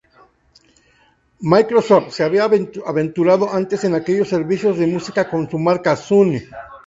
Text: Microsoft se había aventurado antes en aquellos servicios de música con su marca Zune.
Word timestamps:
Microsoft 1.43 2.09
se 2.09 2.23
había 2.23 2.45
aventurado 2.85 3.53
antes 3.53 3.83
en 3.83 3.93
aquellos 3.93 4.29
servicios 4.29 4.79
de 4.79 4.87
música 4.87 5.29
con 5.29 5.47
su 5.47 5.59
marca 5.59 5.95
Zune. 5.95 6.47